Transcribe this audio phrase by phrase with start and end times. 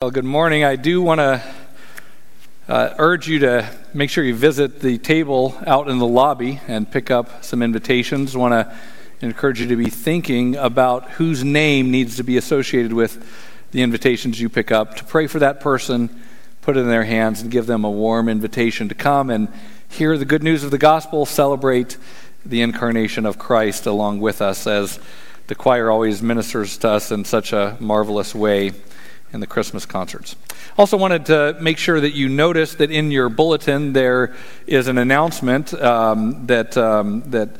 [0.00, 0.62] Well, good morning.
[0.62, 1.42] I do want to
[2.68, 6.88] uh, urge you to make sure you visit the table out in the lobby and
[6.88, 8.36] pick up some invitations.
[8.36, 8.76] I want to
[9.22, 13.28] encourage you to be thinking about whose name needs to be associated with
[13.72, 16.22] the invitations you pick up, to pray for that person,
[16.62, 19.48] put it in their hands, and give them a warm invitation to come and
[19.88, 21.96] hear the good news of the gospel, celebrate
[22.46, 25.00] the incarnation of Christ along with us as
[25.48, 28.70] the choir always ministers to us in such a marvelous way
[29.32, 30.36] in the Christmas concerts.
[30.76, 34.34] Also, wanted to make sure that you notice that in your bulletin there
[34.66, 37.50] is an announcement um, that um, that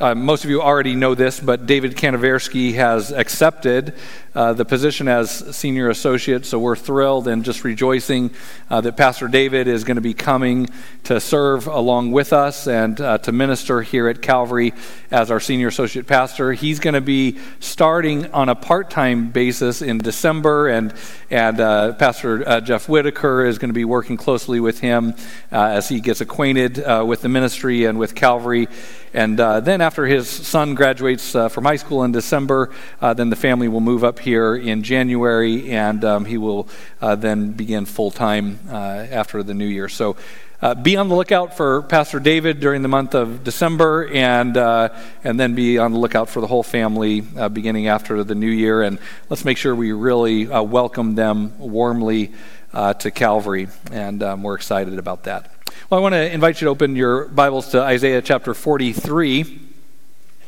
[0.00, 3.94] uh, most of you already know this, but David Kanaversky has accepted
[4.34, 8.30] uh, the position as senior associate, so we're thrilled and just rejoicing
[8.70, 10.70] uh, that Pastor David is going to be coming
[11.04, 14.72] to serve along with us and uh, to minister here at Calvary
[15.10, 16.54] as our senior associate pastor.
[16.54, 20.94] He's going to be starting on a part time basis in December, and,
[21.30, 25.14] and uh, Pastor uh, Jeff Whitaker is going to be working closely with him
[25.50, 28.68] as he gets acquainted with the ministry and with Calvary.
[29.14, 33.80] And then, after his son graduates from high school in December, then the family will
[33.80, 36.68] move up here in January, and um, he will
[37.00, 39.88] uh, then begin full time uh, after the new year.
[39.88, 40.16] So,
[40.62, 45.38] uh, be on the lookout for Pastor David during the month of December, and and
[45.38, 48.82] then be on the lookout for the whole family beginning after the new year.
[48.82, 52.32] And let's make sure we really welcome them warmly
[52.72, 55.52] to Calvary, and um, we're excited about that.
[55.90, 59.60] Well, I want to invite you to open your Bibles to Isaiah chapter 43.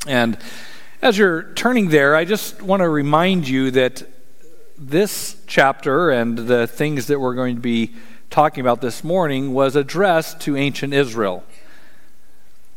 [0.06, 0.36] And
[1.04, 4.04] as you're turning there, I just want to remind you that
[4.78, 7.92] this chapter and the things that we're going to be
[8.30, 11.44] talking about this morning was addressed to ancient Israel.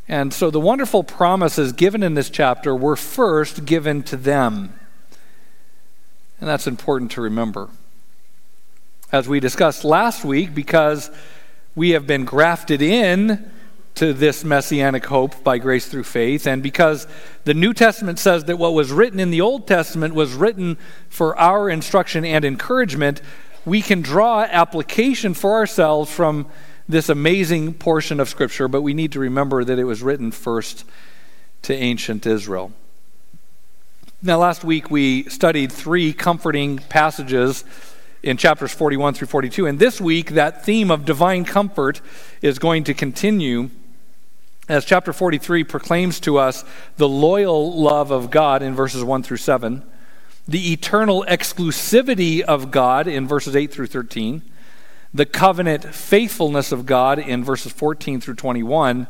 [0.10, 4.78] And so the wonderful promises given in this chapter were first given to them.
[6.42, 7.70] And that's important to remember.
[9.10, 11.10] As we discussed last week, because
[11.76, 13.50] we have been grafted in
[13.98, 16.46] to this messianic hope by grace through faith.
[16.46, 17.08] And because
[17.46, 20.78] the New Testament says that what was written in the Old Testament was written
[21.10, 23.22] for our instruction and encouragement,
[23.66, 26.48] we can draw application for ourselves from
[26.88, 30.86] this amazing portion of Scripture, but we need to remember that it was written first
[31.64, 32.72] to ancient Israel.
[34.22, 37.64] Now, last week we studied three comforting passages
[38.22, 39.66] in chapters 41 through 42.
[39.66, 42.02] And this week, that theme of divine comfort
[42.42, 43.70] is going to continue
[44.70, 46.66] as chapter 43 proclaims to us
[46.98, 49.84] the loyal love of God in verses 1 through 7,
[50.48, 54.42] the eternal exclusivity of God in verses 8 through 13,
[55.14, 59.08] the covenant faithfulness of God in verses 14 through 21,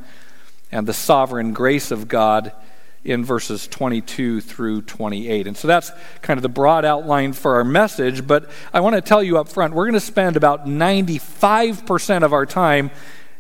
[0.72, 2.52] and the sovereign grace of God
[3.04, 5.48] in verses 22 through 28.
[5.48, 5.92] And so that's
[6.22, 8.28] kind of the broad outline for our message.
[8.28, 12.34] But I want to tell you up front, we're going to spend about 95% of
[12.34, 12.92] our time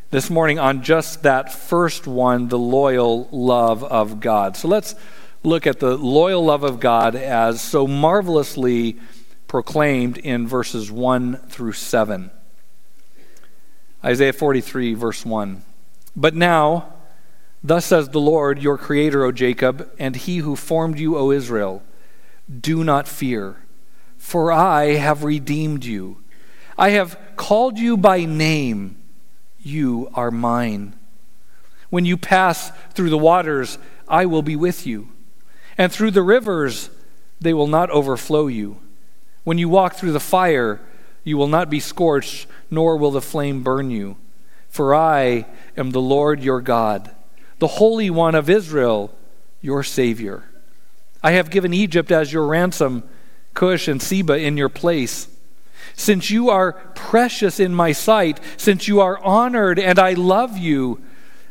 [0.10, 4.56] this morning on just that first one, the loyal love of God.
[4.56, 4.96] So let's
[5.44, 8.98] look at the loyal love of God as so marvelously
[9.48, 12.32] proclaimed in verses 1 through 7.
[14.04, 15.64] Isaiah 43, verse 1.
[16.16, 16.94] But now,
[17.64, 21.84] Thus says the Lord, your creator, O Jacob, and he who formed you, O Israel
[22.62, 23.58] Do not fear,
[24.18, 26.24] for I have redeemed you.
[26.78, 28.98] I have called you by name.
[29.68, 30.96] You are mine.
[31.90, 35.10] When you pass through the waters, I will be with you.
[35.78, 36.90] And through the rivers,
[37.42, 38.80] they will not overflow you.
[39.44, 40.80] When you walk through the fire,
[41.26, 44.16] you will not be scorched, nor will the flame burn you.
[44.70, 45.46] For I
[45.76, 47.12] am the Lord your God
[47.60, 49.12] the Holy One of Israel,
[49.62, 50.44] your Savior.
[51.24, 53.04] I have given Egypt as your ransom,
[53.56, 55.28] Cush and Seba in your place.
[55.98, 61.02] Since you are precious in my sight, since you are honored and I love you,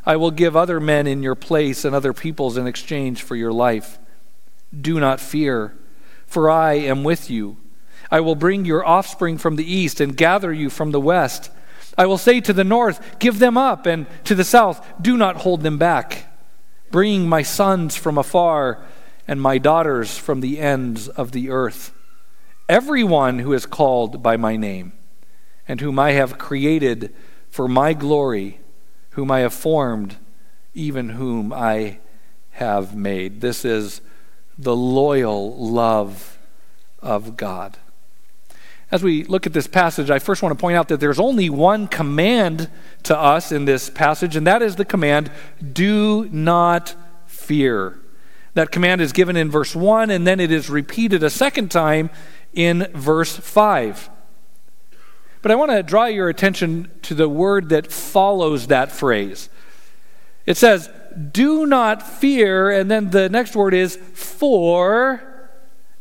[0.06, 3.52] I will give other men in your place and other peoples in exchange for your
[3.52, 3.98] life.
[4.80, 5.76] Do not fear,
[6.28, 7.56] for I am with you.
[8.08, 11.50] I will bring your offspring from the east and gather you from the west.
[11.98, 15.38] I will say to the north, Give them up, and to the south, Do not
[15.38, 16.32] hold them back.
[16.92, 18.80] Bringing my sons from afar
[19.26, 21.92] and my daughters from the ends of the earth.
[22.68, 24.92] Everyone who is called by my name,
[25.68, 27.14] and whom I have created
[27.48, 28.60] for my glory,
[29.10, 30.16] whom I have formed,
[30.74, 31.98] even whom I
[32.50, 33.40] have made.
[33.40, 34.00] This is
[34.58, 36.38] the loyal love
[37.00, 37.76] of God.
[38.90, 41.50] As we look at this passage, I first want to point out that there's only
[41.50, 42.70] one command
[43.04, 45.30] to us in this passage, and that is the command
[45.72, 46.94] do not
[47.26, 48.00] fear.
[48.54, 52.10] That command is given in verse 1, and then it is repeated a second time
[52.56, 54.10] in verse 5.
[55.42, 59.48] But I want to draw your attention to the word that follows that phrase.
[60.44, 60.90] It says,
[61.30, 65.22] Do not fear, and then the next word is, For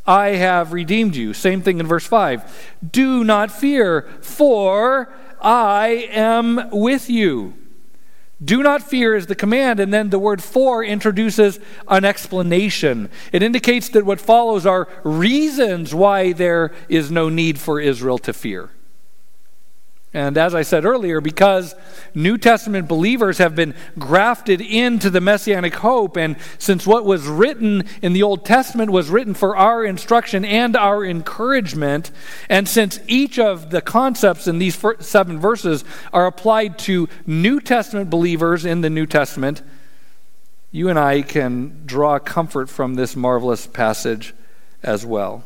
[0.07, 1.33] I have redeemed you.
[1.33, 2.75] Same thing in verse 5.
[2.91, 7.53] Do not fear, for I am with you.
[8.43, 13.09] Do not fear is the command, and then the word for introduces an explanation.
[13.31, 18.33] It indicates that what follows are reasons why there is no need for Israel to
[18.33, 18.71] fear.
[20.15, 21.75] And as I said earlier, because
[22.13, 27.83] New Testament believers have been grafted into the messianic hope, and since what was written
[28.01, 32.11] in the Old Testament was written for our instruction and our encouragement,
[32.47, 35.83] and since each of the concepts in these seven verses
[36.13, 39.63] are applied to New Testament believers in the New Testament,
[40.71, 44.33] you and I can draw comfort from this marvelous passage
[44.81, 45.43] as well.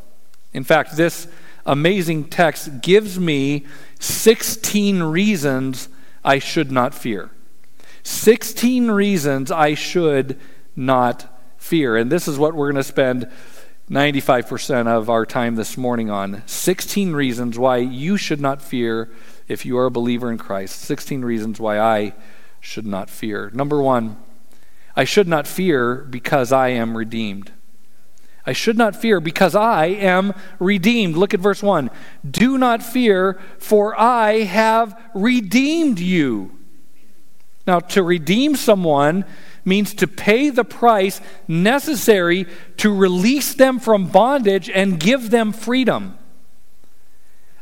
[0.53, 1.27] In fact, this
[1.69, 3.65] amazing text gives me
[3.99, 5.87] 16 reasons
[6.25, 7.29] I should not fear.
[8.01, 10.39] 16 reasons I should
[10.75, 11.95] not fear.
[11.95, 13.31] And this is what we're going to spend
[13.89, 16.41] 95% of our time this morning on.
[16.47, 19.11] 16 reasons why you should not fear
[19.47, 20.81] if you are a believer in Christ.
[20.81, 22.13] 16 reasons why I
[22.59, 23.51] should not fear.
[23.53, 24.17] Number one,
[24.95, 27.51] I should not fear because I am redeemed.
[28.45, 31.15] I should not fear because I am redeemed.
[31.15, 31.89] Look at verse 1.
[32.29, 36.57] Do not fear, for I have redeemed you.
[37.67, 39.25] Now, to redeem someone
[39.65, 42.47] means to pay the price necessary
[42.77, 46.17] to release them from bondage and give them freedom.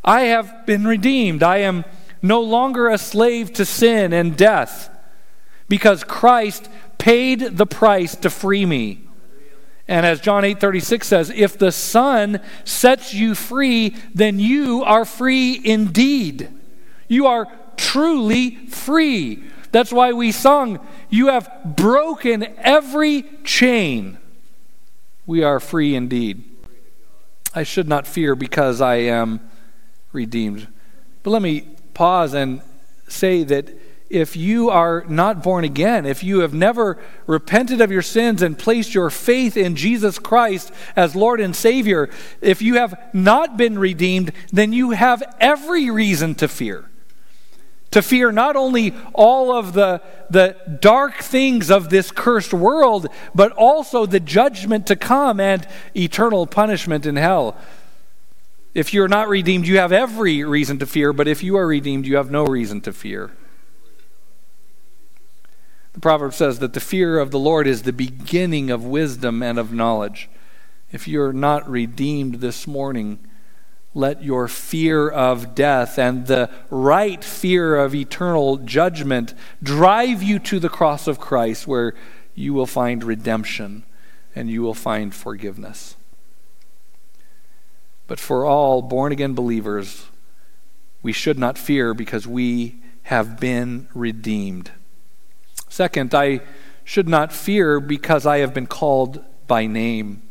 [0.03, 1.44] I have been redeemed.
[1.44, 1.83] I am
[2.21, 4.89] no longer a slave to sin and death
[5.68, 9.06] because Christ paid the price to free me.
[9.87, 15.59] And as John 8:36 says, if the Son sets you free, then you are free
[15.63, 16.49] indeed.
[17.07, 17.47] You are
[17.77, 19.43] truly free.
[19.71, 24.17] That's why we sung, you have broken every chain.
[25.25, 26.43] We are free indeed.
[27.53, 29.41] I should not fear because I am
[30.11, 30.67] redeemed.
[31.23, 32.61] But let me pause and
[33.07, 33.69] say that
[34.09, 38.57] if you are not born again, if you have never repented of your sins and
[38.57, 42.09] placed your faith in Jesus Christ as Lord and Savior,
[42.42, 46.89] if you have not been redeemed, then you have every reason to fear.
[47.92, 53.51] To fear not only all of the, the dark things of this cursed world, but
[53.54, 57.57] also the judgment to come and eternal punishment in hell.
[58.74, 62.06] If you're not redeemed, you have every reason to fear, but if you are redeemed,
[62.06, 63.31] you have no reason to fear.
[65.97, 69.57] The proverb says that the fear of the Lord is the beginning of wisdom and
[69.57, 70.29] of knowledge.
[70.91, 73.17] If you're not redeemed this morning,
[73.95, 79.33] let your fear of death and the right fear of eternal judgment
[79.63, 81.95] drive you to the cross of Christ, where
[82.35, 83.83] you will find redemption
[84.35, 85.95] and you will find forgiveness.
[88.05, 90.05] But for all born again believers,
[91.01, 94.69] we should not fear because we have been redeemed.
[95.77, 96.41] Second, I
[96.83, 100.24] should not fear because I have been called by name.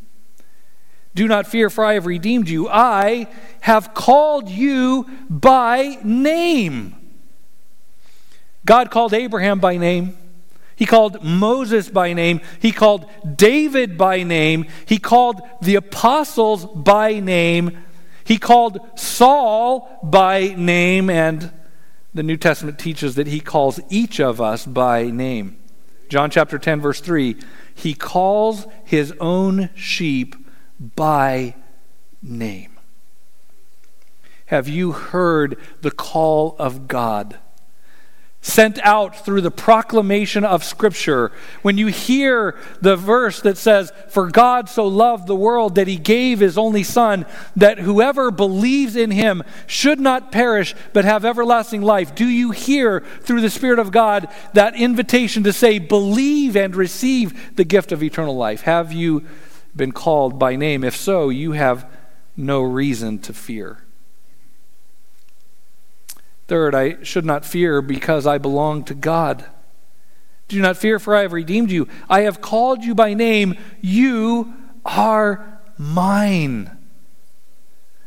[1.14, 2.68] Do not fear, for I have redeemed you.
[2.68, 3.28] I
[3.60, 6.96] have called you by name.
[8.64, 10.18] God called Abraham by name.
[10.74, 12.40] He called Moses by name.
[12.58, 14.66] He called David by name.
[14.84, 17.84] He called the apostles by name.
[18.24, 21.08] He called Saul by name.
[21.08, 21.52] And
[22.16, 25.58] the New Testament teaches that he calls each of us by name.
[26.08, 27.36] John chapter 10, verse 3
[27.74, 30.34] He calls his own sheep
[30.78, 31.54] by
[32.22, 32.72] name.
[34.46, 37.38] Have you heard the call of God?
[38.46, 44.30] Sent out through the proclamation of Scripture, when you hear the verse that says, For
[44.30, 47.26] God so loved the world that he gave his only Son,
[47.56, 53.00] that whoever believes in him should not perish but have everlasting life, do you hear
[53.22, 58.00] through the Spirit of God that invitation to say, Believe and receive the gift of
[58.00, 58.60] eternal life?
[58.60, 59.26] Have you
[59.74, 60.84] been called by name?
[60.84, 61.90] If so, you have
[62.36, 63.85] no reason to fear.
[66.48, 69.44] Third, I should not fear because I belong to God.
[70.48, 71.88] Do not fear, for I have redeemed you.
[72.08, 73.56] I have called you by name.
[73.80, 76.70] You are mine.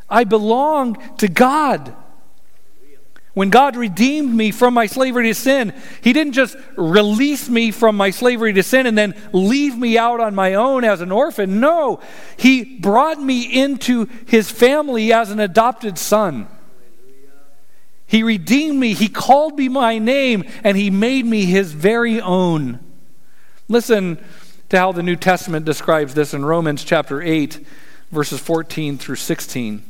[0.09, 1.95] I belong to God.
[3.33, 7.95] When God redeemed me from my slavery to sin, He didn't just release me from
[7.95, 11.59] my slavery to sin and then leave me out on my own as an orphan.
[11.59, 11.99] No,
[12.37, 16.47] He brought me into His family as an adopted son.
[18.09, 18.95] He redeemed me.
[18.95, 22.79] He called me my name, and He made me His very own.
[23.67, 24.17] Listen
[24.69, 27.63] to how the New Testament describes this in Romans chapter 8,
[28.11, 29.83] verses 14 through 16.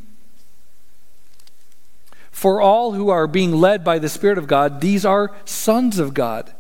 [2.30, 6.14] For all who are being led by the Spirit of God, these are sons of
[6.14, 6.54] God.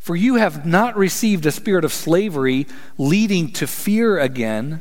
[0.00, 4.80] For you have not received a spirit of slavery leading to fear again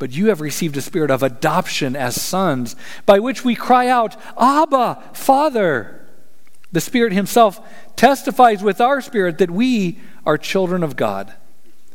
[0.00, 4.16] but you have received a spirit of adoption as sons, by which we cry out,
[4.40, 6.08] Abba, Father.
[6.72, 7.60] The Spirit Himself
[7.96, 11.34] testifies with our spirit that we are children of God.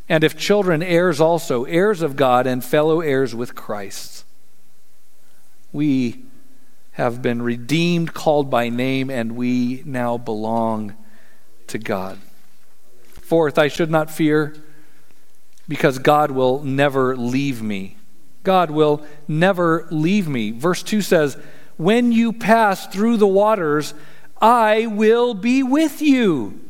[0.08, 4.24] And if children, heirs also, heirs of God and fellow heirs with Christ.
[5.74, 6.26] We
[6.92, 10.94] have been redeemed, called by name, and we now belong
[11.68, 12.20] to God.
[13.08, 14.54] Fourth, I should not fear
[15.68, 17.95] because God will never leave me.
[18.46, 20.52] God will never leave me.
[20.52, 21.38] Verse 2 says,
[21.78, 23.94] When you pass through the waters,
[24.42, 26.62] I will be with you.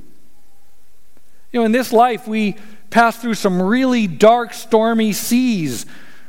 [1.51, 2.55] You know, in this life, we
[2.89, 5.85] pass through some really dark, stormy seas.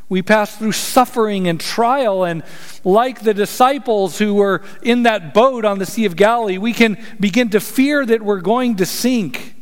[0.09, 2.25] We pass through suffering and trial.
[2.25, 2.45] And
[2.85, 6.97] like the disciples who were in that boat on the Sea of Galilee, we can
[7.19, 9.55] begin to fear that we're going to sink.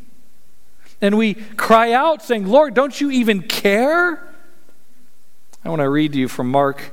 [1.01, 4.34] And we cry out, saying, Lord, don't you even care?
[5.65, 6.93] I want to read to you from Mark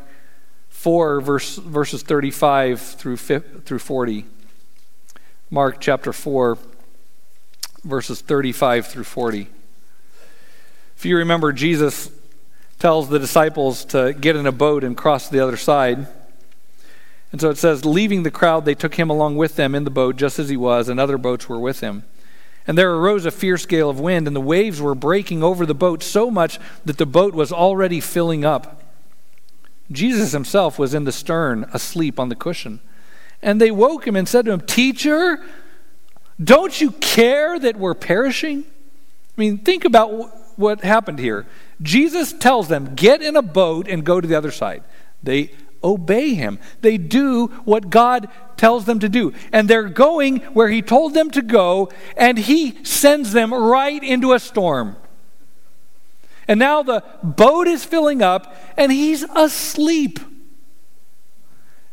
[0.70, 4.26] 4, verse, verses 35 through, through 40.
[5.50, 6.58] Mark chapter 4,
[7.84, 9.50] verses 35 through 40.
[10.96, 12.12] If you remember, Jesus
[12.80, 16.08] tells the disciples to get in a boat and cross to the other side.
[17.34, 19.90] And so it says, leaving the crowd, they took him along with them in the
[19.90, 22.04] boat, just as he was, and other boats were with him.
[22.68, 25.74] And there arose a fierce gale of wind, and the waves were breaking over the
[25.74, 28.82] boat so much that the boat was already filling up.
[29.92, 32.80] Jesus himself was in the stern, asleep on the cushion.
[33.42, 35.44] And they woke him and said to him, Teacher,
[36.42, 38.64] don't you care that we're perishing?
[39.38, 40.12] I mean, think about
[40.58, 41.48] what happened here.
[41.82, 44.84] Jesus tells them, Get in a boat and go to the other side.
[45.24, 45.52] They
[45.84, 46.60] obey him.
[46.82, 49.34] They do what God tells them to do.
[49.52, 54.34] And they're going where he told them to go, and he sends them right into
[54.34, 54.96] a storm.
[56.48, 60.20] And now the boat is filling up, and he's asleep.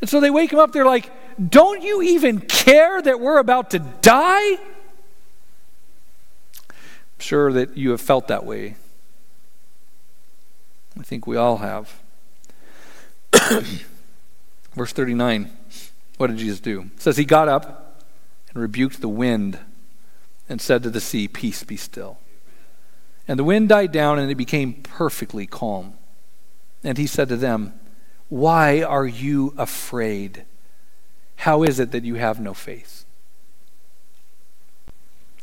[0.01, 0.73] And so they wake him up.
[0.73, 1.11] They're like,
[1.51, 4.59] Don't you even care that we're about to die?
[6.69, 8.77] I'm sure that you have felt that way.
[10.99, 12.01] I think we all have.
[14.75, 15.51] Verse 39,
[16.17, 16.91] what did Jesus do?
[16.95, 18.05] It says, He got up
[18.53, 19.59] and rebuked the wind
[20.49, 22.19] and said to the sea, Peace, be still.
[23.27, 25.95] And the wind died down and it became perfectly calm.
[26.83, 27.79] And he said to them,
[28.29, 30.45] Why are you afraid?
[31.37, 33.05] How is it that you have no faith?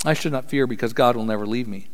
[0.04, 1.88] I should not fear because God will never leave me.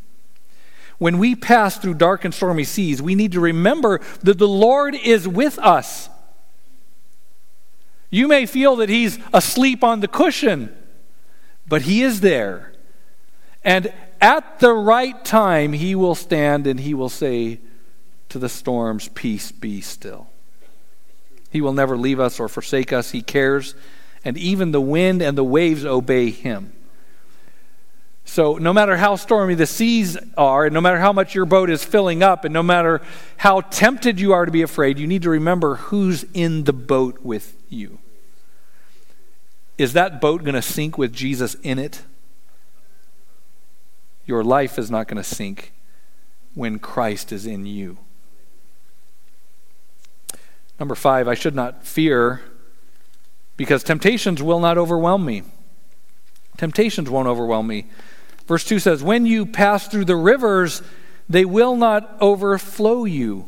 [1.01, 4.93] When we pass through dark and stormy seas, we need to remember that the Lord
[4.93, 6.10] is with us.
[8.12, 10.72] You may feel that He's asleep on the cushion,
[11.67, 12.74] but He is there.
[13.63, 13.91] And
[14.22, 17.62] at the right time, He will stand and He will say
[18.29, 20.27] to the storms, Peace, be still.
[21.50, 23.10] He will never leave us or forsake us.
[23.10, 23.74] He cares,
[24.24, 26.74] and even the wind and the waves obey Him.
[28.31, 31.69] So, no matter how stormy the seas are, and no matter how much your boat
[31.69, 33.01] is filling up, and no matter
[33.35, 37.19] how tempted you are to be afraid, you need to remember who's in the boat
[37.23, 38.00] with you.
[39.77, 42.03] Is that boat going to sink with Jesus in it?
[44.25, 45.73] Your life is not going to sink
[46.53, 47.97] when Christ is in you.
[50.79, 52.39] Number five, I should not fear
[53.57, 55.43] because temptations will not overwhelm me.
[56.55, 57.88] Temptations won't overwhelm me.
[58.51, 60.81] Verse 2 says, When you pass through the rivers,
[61.29, 63.48] they will not overflow you.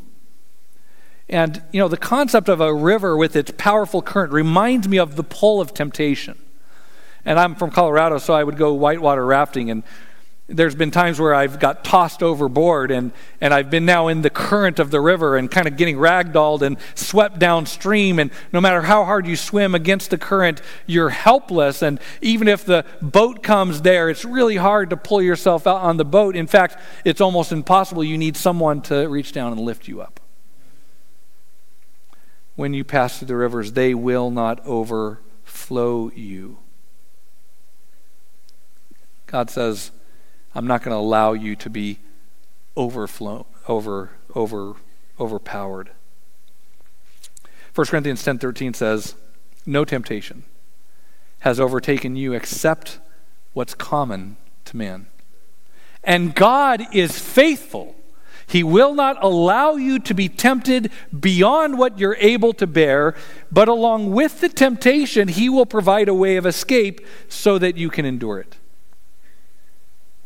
[1.27, 5.17] And, you know, the concept of a river with its powerful current reminds me of
[5.17, 6.41] the pull of temptation.
[7.25, 9.69] And I'm from Colorado, so I would go whitewater rafting.
[9.69, 9.83] And
[10.53, 14.29] there's been times where I've got tossed overboard and, and I've been now in the
[14.29, 18.19] current of the river and kind of getting ragdolled and swept downstream.
[18.19, 21.81] And no matter how hard you swim against the current, you're helpless.
[21.81, 25.97] And even if the boat comes there, it's really hard to pull yourself out on
[25.97, 26.35] the boat.
[26.35, 28.03] In fact, it's almost impossible.
[28.03, 30.19] You need someone to reach down and lift you up.
[32.55, 36.59] When you pass through the rivers, they will not overflow you.
[39.25, 39.89] God says,
[40.55, 41.99] I'm not going to allow you to be
[42.75, 44.73] overflow, over, over,
[45.19, 45.91] overpowered.
[47.73, 49.15] 1 Corinthians 10:13 says,
[49.65, 50.43] "No temptation
[51.43, 52.99] has overtaken you except
[53.51, 55.07] what's common to man.
[56.01, 57.95] And God is faithful.
[58.47, 63.13] He will not allow you to be tempted beyond what you're able to bear,
[63.51, 67.89] but along with the temptation, He will provide a way of escape so that you
[67.89, 68.57] can endure it.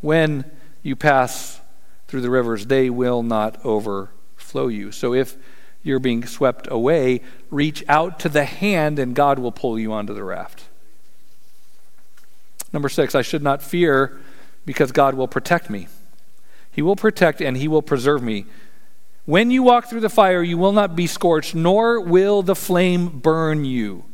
[0.00, 0.44] When
[0.82, 1.60] you pass
[2.06, 4.92] through the rivers, they will not overflow you.
[4.92, 5.36] So if
[5.82, 10.14] you're being swept away, reach out to the hand and God will pull you onto
[10.14, 10.64] the raft.
[12.72, 14.18] Number six, I should not fear
[14.64, 15.88] because God will protect me.
[16.70, 18.46] He will protect and He will preserve me.
[19.24, 23.20] When you walk through the fire, you will not be scorched, nor will the flame
[23.20, 24.04] burn you.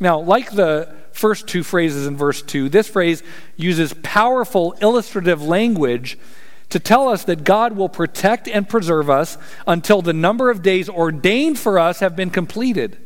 [0.00, 3.22] Now, like the first two phrases in verse 2, this phrase
[3.56, 6.16] uses powerful illustrative language
[6.70, 10.88] to tell us that God will protect and preserve us until the number of days
[10.88, 12.98] ordained for us have been completed.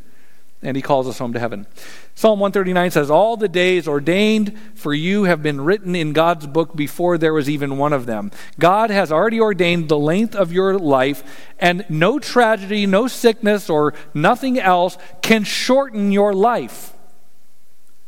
[0.65, 1.67] And he calls us home to heaven.
[2.15, 6.77] Psalm 139 says, All the days ordained for you have been written in God's book
[6.77, 8.31] before there was even one of them.
[8.61, 13.95] God has already ordained the length of your life, and no tragedy, no sickness, or
[14.15, 16.95] nothing else can shorten your life.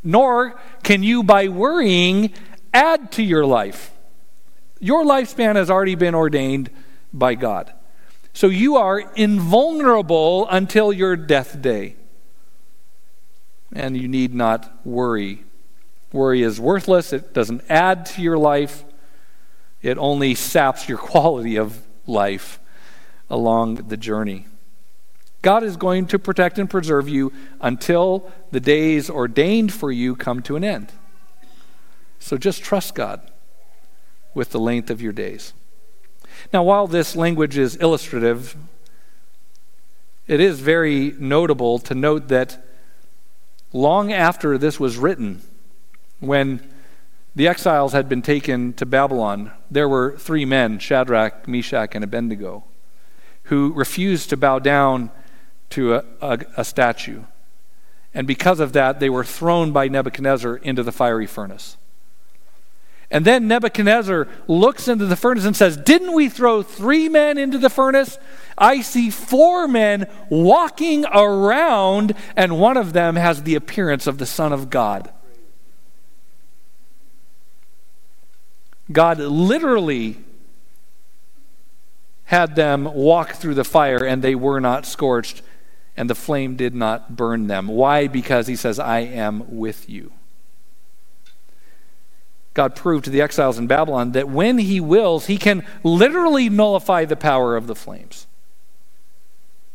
[0.04, 2.32] Nor can you, by worrying,
[2.72, 3.90] add to your life.
[4.78, 6.70] Your lifespan has already been ordained
[7.12, 7.72] by God.
[8.34, 11.96] So you are invulnerable until your death day
[13.74, 15.44] and you need not worry.
[16.12, 18.84] Worry is worthless, it doesn't add to your life,
[19.82, 22.60] it only saps your quality of life
[23.28, 24.46] along the journey.
[25.44, 30.40] God is going to protect and preserve you until the days ordained for you come
[30.42, 30.90] to an end.
[32.18, 33.20] So just trust God
[34.32, 35.52] with the length of your days.
[36.50, 38.56] Now, while this language is illustrative,
[40.26, 42.64] it is very notable to note that
[43.74, 45.42] long after this was written,
[46.20, 46.66] when
[47.36, 52.64] the exiles had been taken to Babylon, there were three men, Shadrach, Meshach, and Abednego,
[53.44, 55.10] who refused to bow down
[55.74, 57.22] to a, a, a statue.
[58.14, 61.76] And because of that, they were thrown by Nebuchadnezzar into the fiery furnace.
[63.10, 67.58] And then Nebuchadnezzar looks into the furnace and says, Didn't we throw three men into
[67.58, 68.18] the furnace?
[68.56, 74.26] I see four men walking around, and one of them has the appearance of the
[74.26, 75.12] Son of God.
[78.90, 80.18] God literally
[82.24, 85.42] had them walk through the fire, and they were not scorched,
[85.96, 87.68] and the flame did not burn them.
[87.68, 88.08] Why?
[88.08, 90.12] Because he says, I am with you.
[92.54, 97.04] God proved to the exiles in Babylon that when he wills, he can literally nullify
[97.04, 98.26] the power of the flames.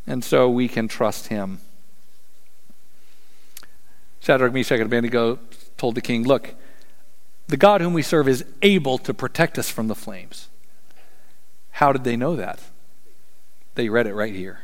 [0.07, 1.59] And so we can trust him.
[4.21, 5.39] Shadrach, Meshach, and Abednego
[5.77, 6.55] told the king, Look,
[7.47, 10.47] the God whom we serve is able to protect us from the flames.
[11.71, 12.59] How did they know that?
[13.75, 14.61] They read it right here.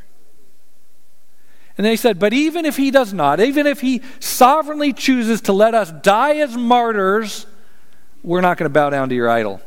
[1.78, 5.54] And they said, But even if he does not, even if he sovereignly chooses to
[5.54, 7.46] let us die as martyrs,
[8.24, 9.62] we're not going to bow down to your idol.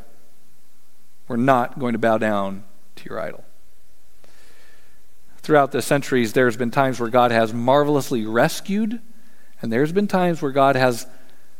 [1.28, 2.64] We're not going to bow down
[2.96, 3.44] to your idol.
[5.38, 9.00] Throughout the centuries, there's been times where God has marvelously rescued,
[9.62, 11.06] and there's been times where God has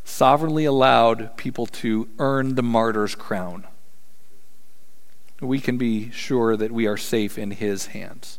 [0.05, 3.67] sovereignly allowed people to earn the martyr's crown.
[5.41, 8.39] We can be sure that we are safe in His hands.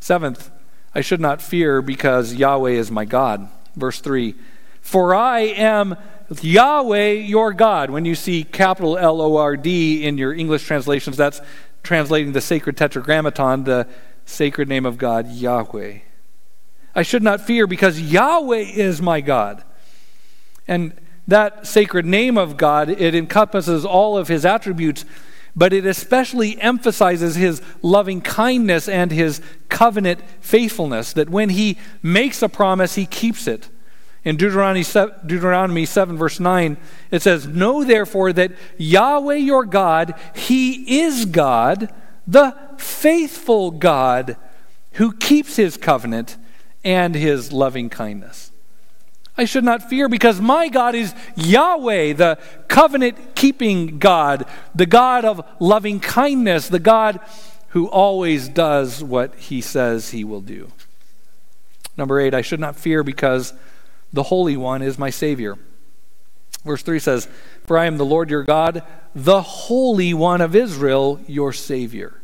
[0.00, 0.50] Seventh,
[0.98, 3.48] I should not fear because Yahweh is my God.
[3.76, 4.34] Verse 3
[4.80, 5.96] For I am
[6.42, 7.90] Yahweh your God.
[7.90, 11.40] When you see capital L O R D in your English translations, that's
[11.84, 13.86] translating the sacred tetragrammaton, the
[14.24, 15.98] sacred name of God, Yahweh.
[16.96, 19.62] I should not fear because Yahweh is my God.
[20.66, 25.04] And that sacred name of God, it encompasses all of his attributes,
[25.58, 32.42] but it especially emphasizes his loving kindness and his covenant faithfulness, that when he makes
[32.42, 33.68] a promise, he keeps it.
[34.24, 36.76] In Deuteronomy 7, Deuteronomy 7, verse 9,
[37.10, 41.92] it says, Know therefore that Yahweh your God, He is God,
[42.26, 44.36] the faithful God,
[44.92, 46.36] who keeps His covenant
[46.84, 48.47] and His loving kindness.
[49.38, 55.24] I should not fear because my God is Yahweh, the covenant keeping God, the God
[55.24, 57.20] of loving kindness, the God
[57.68, 60.72] who always does what He says He will do.
[61.96, 63.54] Number eight, I should not fear because
[64.12, 65.56] the Holy One is my Savior.
[66.64, 67.28] Verse 3 says,
[67.64, 68.82] For I am the Lord your God,
[69.14, 72.20] the Holy One of Israel, your Savior.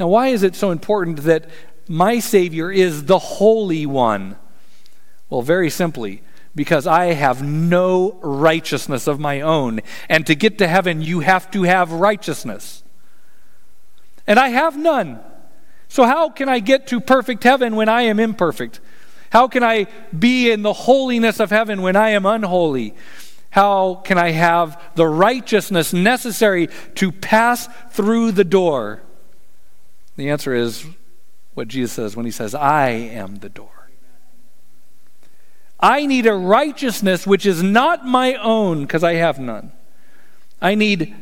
[0.00, 1.48] Now, why is it so important that
[1.86, 4.36] my Savior is the Holy One?
[5.32, 6.20] Well, very simply,
[6.54, 9.80] because I have no righteousness of my own.
[10.06, 12.84] And to get to heaven, you have to have righteousness.
[14.26, 15.20] And I have none.
[15.88, 18.80] So, how can I get to perfect heaven when I am imperfect?
[19.30, 22.94] How can I be in the holiness of heaven when I am unholy?
[23.48, 29.00] How can I have the righteousness necessary to pass through the door?
[30.16, 30.84] The answer is
[31.54, 33.81] what Jesus says when he says, I am the door.
[35.82, 39.72] I need a righteousness which is not my own because I have none.
[40.60, 41.14] I need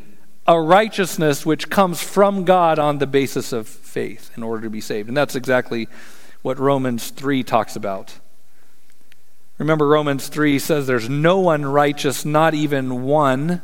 [0.45, 4.79] a righteousness which comes from God on the basis of faith in order to be
[4.81, 5.07] saved.
[5.07, 5.89] And that's exactly
[6.43, 8.19] what Romans 3 talks about.
[9.57, 13.61] Remember, Romans 3 says there's no one righteous, not even one.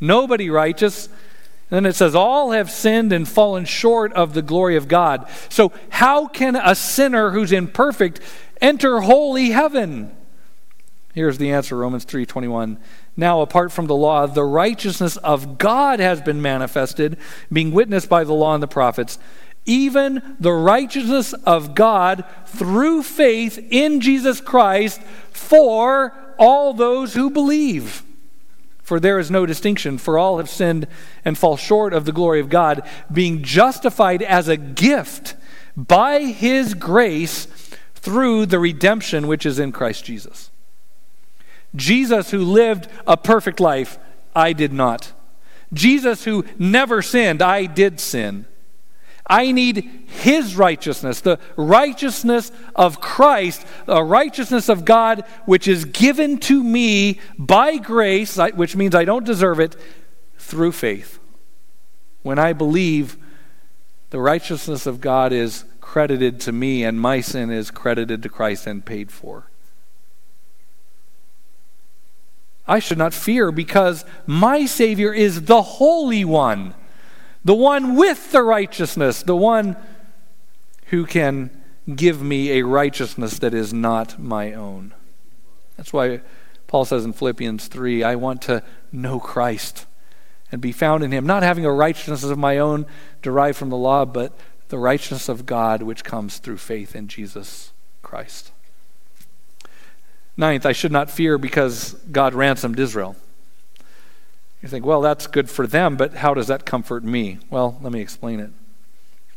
[0.00, 1.08] Nobody righteous.
[1.70, 5.28] And then it says, All have sinned and fallen short of the glory of God.
[5.48, 8.20] So, how can a sinner who's imperfect
[8.64, 10.14] enter holy heaven?
[11.14, 12.78] Here's the answer Romans 3:21.
[13.16, 17.16] Now apart from the law the righteousness of God has been manifested
[17.52, 19.18] being witnessed by the law and the prophets
[19.66, 25.00] even the righteousness of God through faith in Jesus Christ
[25.30, 28.02] for all those who believe.
[28.82, 30.86] For there is no distinction, for all have sinned
[31.24, 35.36] and fall short of the glory of God, being justified as a gift
[35.74, 37.46] by his grace
[38.04, 40.50] through the redemption which is in Christ Jesus.
[41.74, 43.98] Jesus, who lived a perfect life,
[44.36, 45.14] I did not.
[45.72, 48.44] Jesus, who never sinned, I did sin.
[49.26, 56.36] I need His righteousness, the righteousness of Christ, the righteousness of God, which is given
[56.40, 59.76] to me by grace, which means I don't deserve it,
[60.36, 61.18] through faith.
[62.22, 63.16] When I believe,
[64.10, 65.64] the righteousness of God is
[65.94, 69.48] credited to me, and my sin is credited to Christ and paid for.
[72.66, 76.74] I should not fear because my Savior is the Holy One
[77.44, 79.76] the one with the righteousness, the one
[80.86, 81.50] who can
[81.94, 84.94] give me a righteousness that is not my own.
[85.76, 86.22] That's why
[86.66, 89.86] Paul says in Philippians 3 I want to know Christ
[90.50, 92.84] and be found in him, not having a righteousness of my own
[93.22, 94.36] derived from the law, but
[94.68, 97.72] the righteousness of God which comes through faith in Jesus
[98.02, 98.52] Christ.
[100.36, 103.16] Ninth, I should not fear because God ransomed Israel.
[104.62, 107.38] You think, well, that's good for them, but how does that comfort me?
[107.50, 108.50] Well, let me explain it.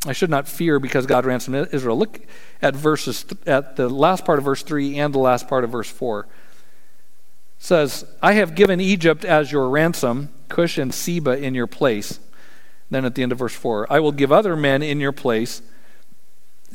[0.06, 1.98] I should not fear because God ransomed Israel.
[1.98, 2.22] Look
[2.62, 5.90] at verses at the last part of verse 3 and the last part of verse
[5.90, 6.22] 4.
[6.22, 6.28] It
[7.60, 12.20] says, I have given Egypt as your ransom, Cush and Seba in your place.
[12.90, 15.62] Then at the end of verse 4, I will give other men in your place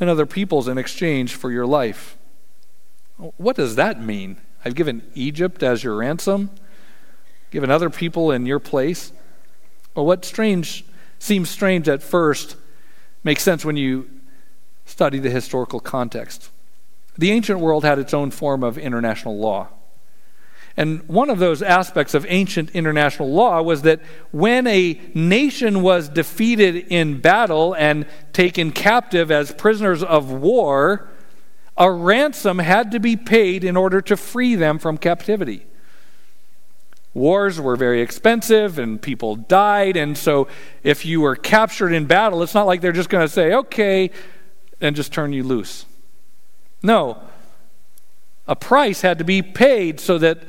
[0.00, 2.16] and other peoples in exchange for your life.
[3.16, 4.38] What does that mean?
[4.64, 6.50] I've given Egypt as your ransom?
[7.52, 9.12] given other people in your place?
[9.94, 10.84] Well, what strange
[11.20, 12.56] seems strange at first
[13.22, 14.08] makes sense when you
[14.86, 16.50] study the historical context.
[17.16, 19.68] The ancient world had its own form of international law.
[20.76, 26.08] And one of those aspects of ancient international law was that when a nation was
[26.08, 31.08] defeated in battle and taken captive as prisoners of war,
[31.76, 35.66] a ransom had to be paid in order to free them from captivity.
[37.14, 39.96] Wars were very expensive and people died.
[39.96, 40.48] And so,
[40.82, 44.10] if you were captured in battle, it's not like they're just going to say, okay,
[44.80, 45.84] and just turn you loose.
[46.82, 47.22] No.
[48.48, 50.42] A price had to be paid so that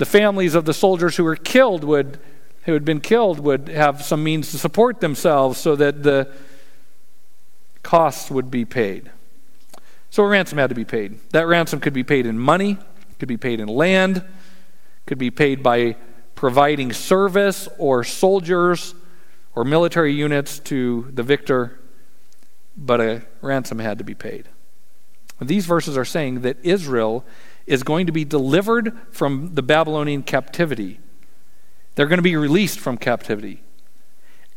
[0.00, 2.18] the families of the soldiers who were killed would,
[2.64, 6.32] who had been killed, would have some means to support themselves so that the
[7.82, 9.10] costs would be paid.
[10.08, 11.20] So, a ransom had to be paid.
[11.30, 12.78] That ransom could be paid in money,
[13.18, 14.24] could be paid in land
[15.10, 15.96] could be paid by
[16.36, 18.94] providing service or soldiers
[19.56, 21.80] or military units to the victor,
[22.76, 24.48] but a ransom had to be paid.
[25.40, 27.24] These verses are saying that Israel
[27.70, 31.00] is going to be delivered from the Babylonian captivity.
[31.94, 33.62] They're going to be released from captivity.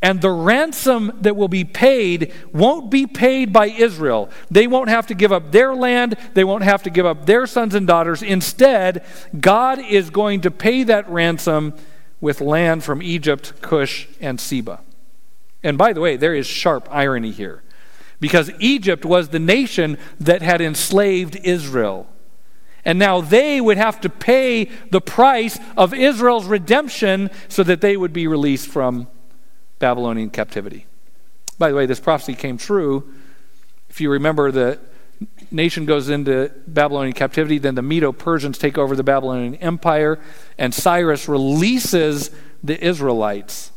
[0.02, 4.28] And the ransom that will be paid won't be paid by Israel.
[4.50, 7.46] They won't have to give up their land, they won't have to give up their
[7.46, 8.22] sons and daughters.
[8.22, 9.02] Instead,
[9.40, 11.72] God is going to pay that ransom
[12.20, 14.80] with land from Egypt, Cush, and Seba.
[15.62, 17.62] And by the way, there is sharp irony here
[18.20, 22.06] because Egypt was the nation that had enslaved Israel.
[22.84, 27.96] And now they would have to pay the price of Israel's redemption so that they
[27.96, 29.08] would be released from
[29.78, 30.86] Babylonian captivity.
[31.58, 33.12] By the way, this prophecy came true.
[33.88, 34.78] If you remember the
[35.50, 37.58] nation goes into Babylonian captivity.
[37.58, 40.18] Then the Medo Persians take over the Babylonian Empire,
[40.58, 42.30] and Cyrus releases
[42.62, 43.70] the Israelites.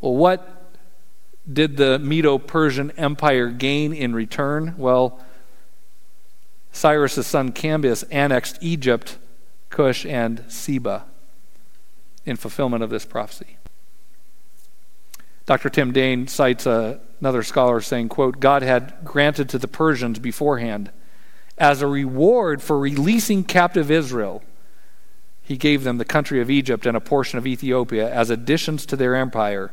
[0.00, 0.70] Well, what
[1.50, 4.74] did the Medo Persian Empire gain in return?
[4.78, 5.18] Well,
[6.72, 9.18] Cyrus' son Cambyses annexed Egypt,
[9.70, 11.04] Cush, and Seba
[12.24, 13.56] in fulfillment of this prophecy.
[15.44, 15.70] Dr.
[15.70, 20.90] Tim Dane cites a, another scholar saying, quote, God had granted to the Persians beforehand,
[21.58, 24.42] as a reward for releasing captive Israel,
[25.42, 28.96] he gave them the country of Egypt and a portion of Ethiopia as additions to
[28.96, 29.72] their empire.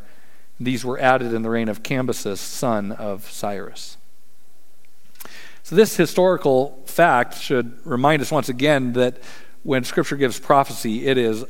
[0.59, 3.97] These were added in the reign of Cambyses, son of Cyrus.
[5.69, 9.17] So, this historical fact should remind us once again that
[9.62, 11.45] when Scripture gives prophecy, it is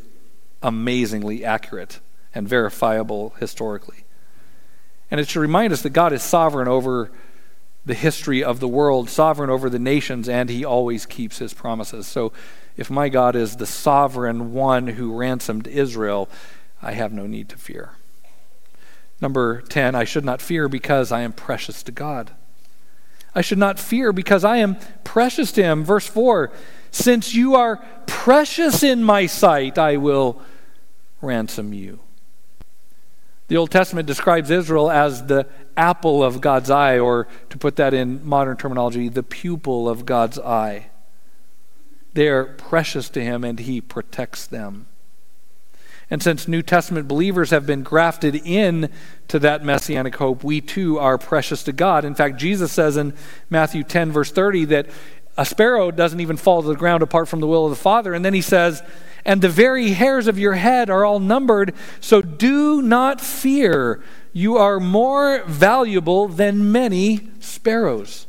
[0.62, 2.02] amazingly accurate
[2.36, 4.04] and verifiable historically.
[5.10, 7.14] And it should remind us that God is sovereign over
[7.86, 12.06] the history of the world, sovereign over the nations, and he always keeps his promises.
[12.06, 12.34] So,
[12.76, 16.28] if my God is the sovereign one who ransomed Israel,
[16.82, 17.92] I have no need to fear.
[19.22, 22.32] Number 10, I should not fear because I am precious to God.
[23.40, 24.76] I should not fear because I am
[25.06, 25.86] precious to him.
[25.86, 26.52] Verse 4
[26.92, 30.42] Since you are precious in my sight, I will
[31.22, 32.02] ransom you.
[33.48, 35.48] The Old Testament describes Israel as the
[35.78, 40.38] apple of God's eye, or to put that in modern terminology, the pupil of God's
[40.38, 40.88] eye.
[42.14, 44.88] They are precious to him, and he protects them.
[46.12, 48.90] And since New Testament believers have been grafted in
[49.28, 52.04] to that messianic hope, we too are precious to God.
[52.04, 53.14] In fact, Jesus says in
[53.50, 54.88] Matthew 10, verse 30, that
[55.38, 58.14] a sparrow doesn't even fall to the ground apart from the will of the Father.
[58.14, 58.82] And then he says,
[59.24, 64.02] and the very hairs of your head are all numbered, so do not fear.
[64.34, 68.26] You are more valuable than many sparrows.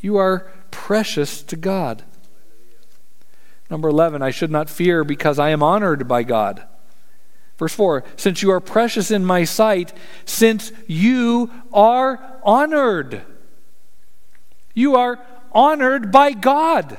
[0.00, 2.04] You are precious to God.
[3.68, 6.64] Number 11, I should not fear because I am honored by God.
[7.58, 9.92] Verse 4 Since you are precious in my sight,
[10.24, 13.22] since you are honored.
[14.74, 15.18] You are
[15.52, 16.98] honored by God.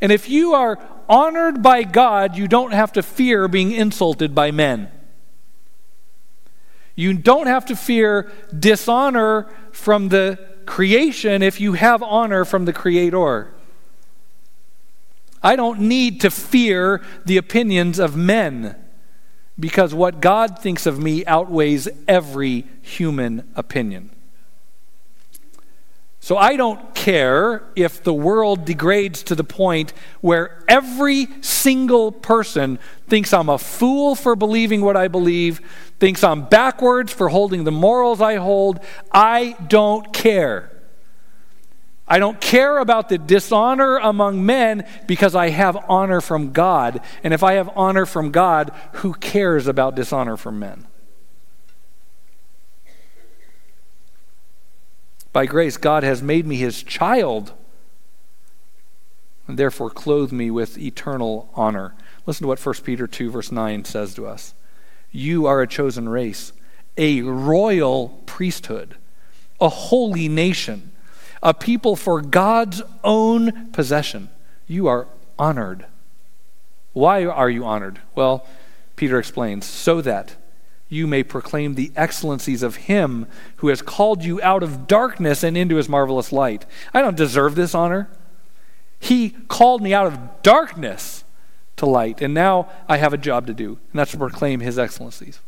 [0.00, 4.50] And if you are honored by God, you don't have to fear being insulted by
[4.50, 4.90] men.
[6.94, 12.72] You don't have to fear dishonor from the creation if you have honor from the
[12.72, 13.52] Creator.
[15.42, 18.81] I don't need to fear the opinions of men
[19.62, 24.10] because what God thinks of me outweighs every human opinion.
[26.18, 32.80] So I don't care if the world degrades to the point where every single person
[33.06, 35.60] thinks I'm a fool for believing what I believe,
[36.00, 38.80] thinks I'm backwards for holding the morals I hold.
[39.12, 40.71] I don't care.
[42.12, 47.00] I don't care about the dishonor among men because I have honor from God.
[47.24, 50.86] And if I have honor from God, who cares about dishonor from men?
[55.32, 57.54] By grace, God has made me his child
[59.48, 61.94] and therefore clothed me with eternal honor.
[62.26, 64.52] Listen to what 1 Peter 2, verse 9 says to us
[65.12, 66.52] You are a chosen race,
[66.98, 68.96] a royal priesthood,
[69.62, 70.91] a holy nation,
[71.42, 74.30] a people for God's own possession.
[74.66, 75.86] You are honored.
[76.92, 78.00] Why are you honored?
[78.14, 78.46] Well,
[78.96, 80.36] Peter explains so that
[80.88, 83.26] you may proclaim the excellencies of him
[83.56, 86.66] who has called you out of darkness and into his marvelous light.
[86.92, 88.10] I don't deserve this honor.
[89.00, 91.24] He called me out of darkness
[91.76, 94.78] to light, and now I have a job to do, and that's to proclaim his
[94.78, 95.40] excellencies.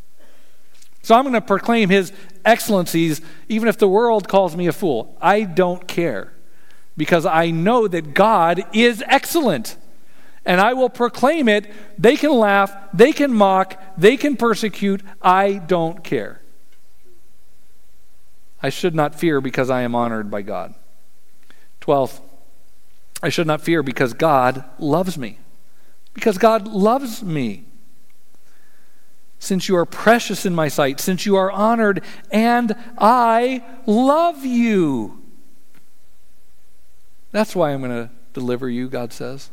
[1.05, 2.15] So I'm going to proclaim his
[2.47, 5.15] excellencies even if the world calls me a fool.
[5.21, 6.33] I don't care
[6.97, 9.77] because I know that God is excellent
[10.47, 11.71] and I will proclaim it.
[11.99, 15.03] They can laugh, they can mock, they can persecute.
[15.21, 16.41] I don't care.
[18.63, 20.75] I should not fear because I am honored by God.
[21.83, 22.23] Twelfth,
[23.23, 25.39] I should not fear because God loves me.
[26.15, 27.67] Because God loves me.
[29.45, 35.23] Since you are precious in my sight, since you are honored, and I love you.
[37.31, 39.51] That's why I'm going to deliver you, God says.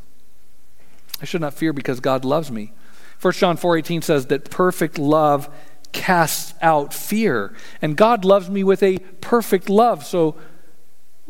[1.21, 2.71] I should not fear because God loves me.
[3.19, 5.49] 1 John 4:18 says that perfect love
[5.91, 7.53] casts out fear.
[7.81, 10.05] And God loves me with a perfect love.
[10.05, 10.37] So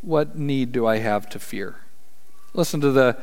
[0.02, 1.78] what need do I have to fear?
[2.54, 3.18] Listen to the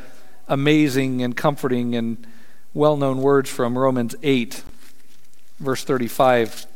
[0.49, 2.27] amazing and comforting and
[2.75, 4.65] well-known words from Romans 8
[5.59, 6.67] verse 35.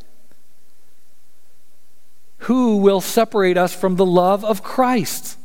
[2.38, 5.38] Who will separate us from the love of Christ?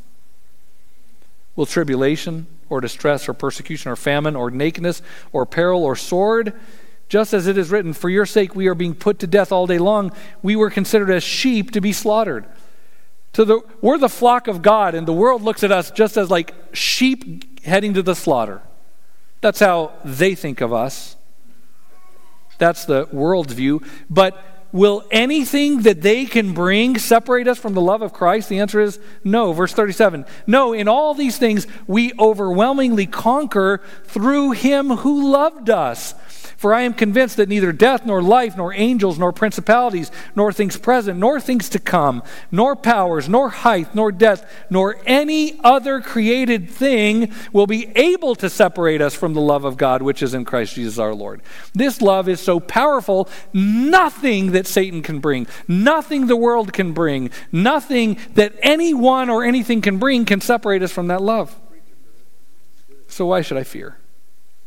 [1.54, 6.52] Will tribulation or distress or persecution or famine or nakedness or peril or sword?
[7.08, 9.66] Just as it is written, For your sake we are being put to death all
[9.66, 10.12] day long.
[10.42, 12.46] We were considered as sheep to be slaughtered.
[13.34, 16.30] To the, we're the flock of God, and the world looks at us just as
[16.30, 18.62] like sheep heading to the slaughter.
[19.40, 21.16] That's how they think of us.
[22.58, 23.82] That's the world's view.
[24.10, 24.36] But
[24.72, 28.48] will anything that they can bring separate us from the love of Christ?
[28.48, 29.52] The answer is no.
[29.52, 36.14] Verse 37 No, in all these things we overwhelmingly conquer through him who loved us.
[36.58, 40.76] For I am convinced that neither death, nor life, nor angels, nor principalities, nor things
[40.76, 46.68] present, nor things to come, nor powers, nor height, nor depth, nor any other created
[46.68, 50.44] thing will be able to separate us from the love of God which is in
[50.44, 51.42] Christ Jesus our Lord.
[51.74, 57.30] This love is so powerful, nothing that Satan can bring, nothing the world can bring,
[57.52, 61.54] nothing that anyone or anything can bring can separate us from that love.
[63.06, 63.96] So why should I fear?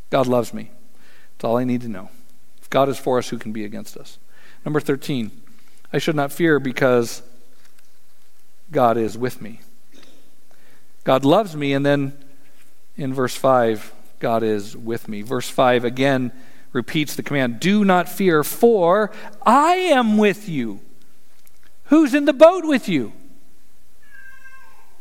[0.10, 0.72] God loves me.
[1.42, 2.12] That's all I need to know.
[2.62, 4.20] If God is for us, who can be against us?
[4.64, 5.32] Number 13,
[5.92, 7.24] I should not fear because
[8.72, 9.60] God is with me.
[11.04, 12.16] God loves me, and then
[12.96, 15.24] in verse 5, God is with me.
[15.24, 16.32] Verse 5 again
[16.74, 19.12] repeats the command Do not fear, for
[19.44, 20.80] I am with you.
[21.86, 23.14] Who's in the boat with you?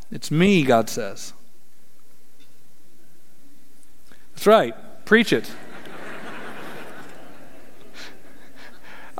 [0.09, 1.33] It's me, God says.
[4.33, 4.73] That's right.
[5.05, 5.47] Preach it.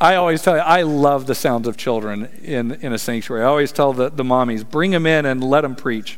[0.02, 3.44] I always tell you, I love the sounds of children in, in a sanctuary.
[3.44, 6.18] I always tell the, the mommies, bring them in and let them preach.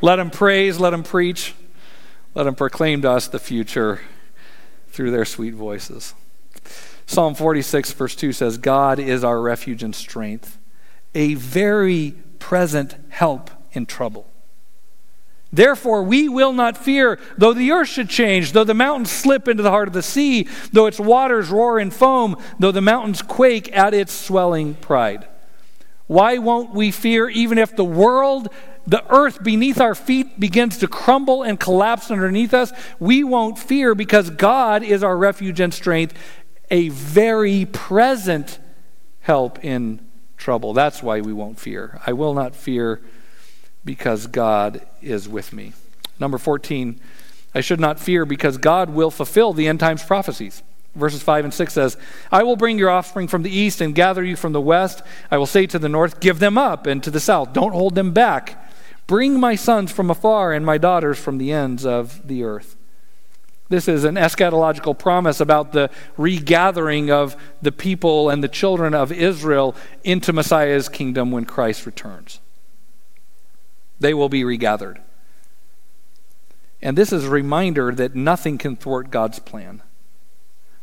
[0.00, 1.54] Let them praise, let them preach,
[2.34, 4.00] let them proclaim to us the future
[4.88, 6.14] through their sweet voices.
[7.04, 10.56] Psalm 46, verse 2 says, God is our refuge and strength,
[11.14, 14.30] a very present help in trouble.
[15.52, 19.62] Therefore, we will not fear, though the earth should change, though the mountains slip into
[19.62, 23.74] the heart of the sea, though its waters roar and foam, though the mountains quake
[23.74, 25.26] at its swelling pride.
[26.06, 28.48] Why won't we fear even if the world,
[28.86, 32.72] the earth beneath our feet begins to crumble and collapse underneath us?
[32.98, 36.14] We won't fear because God is our refuge and strength,
[36.70, 38.58] a very present
[39.20, 40.06] help in
[40.36, 40.74] trouble.
[40.74, 42.00] That's why we won't fear.
[42.06, 43.00] I will not fear
[43.88, 45.72] because God is with me.
[46.20, 47.00] Number 14,
[47.54, 50.62] I should not fear because God will fulfill the end times prophecies.
[50.94, 51.96] Verses 5 and 6 says,
[52.30, 55.00] I will bring your offspring from the east and gather you from the west.
[55.30, 57.94] I will say to the north, Give them up, and to the south, Don't hold
[57.94, 58.62] them back.
[59.06, 62.76] Bring my sons from afar and my daughters from the ends of the earth.
[63.70, 69.10] This is an eschatological promise about the regathering of the people and the children of
[69.10, 69.74] Israel
[70.04, 72.40] into Messiah's kingdom when Christ returns.
[74.00, 75.00] They will be regathered.
[76.80, 79.82] And this is a reminder that nothing can thwart God's plan.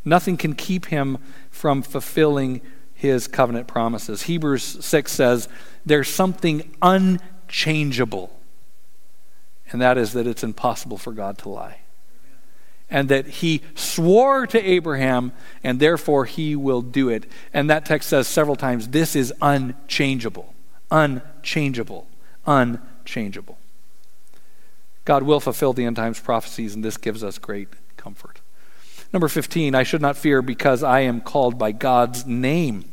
[0.03, 1.17] Nothing can keep him
[1.49, 2.61] from fulfilling
[2.93, 4.23] his covenant promises.
[4.23, 5.49] Hebrews 6 says
[5.85, 8.37] there's something unchangeable,
[9.71, 11.79] and that is that it's impossible for God to lie.
[12.87, 15.31] And that he swore to Abraham,
[15.63, 17.25] and therefore he will do it.
[17.51, 20.53] And that text says several times this is unchangeable.
[20.91, 22.07] Unchangeable.
[22.45, 23.57] Unchangeable changeable.
[25.05, 28.41] God will fulfill the end times prophecies, and this gives us great comfort.
[29.13, 32.91] Number 15, I should not fear because I am called by God's name,